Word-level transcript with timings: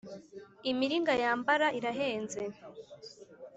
Imiringa 0.71 1.13
yambara 1.23 1.67
irahenze 1.77 2.41